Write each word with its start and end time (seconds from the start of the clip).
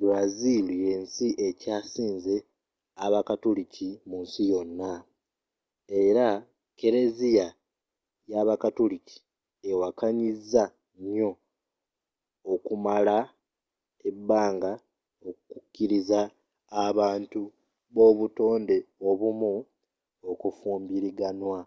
brazil 0.00 0.66
yensi 0.86 1.26
ekyasinze 1.48 2.36
abakatuliki 3.04 3.88
mu 4.08 4.16
nsi 4.24 4.42
yona 4.50 4.90
era 6.02 6.28
keleziya 6.78 7.46
y'abakatuliki 8.30 9.16
ewakanyiza 9.70 10.64
nyo 11.12 11.30
okumala 12.52 13.16
ebbanga 14.08 14.72
okukiliza 15.28 16.20
abantu 16.86 17.42
b'obutonde 17.94 18.76
obumu 19.08 19.52
okufumbiraganwa 20.30 21.60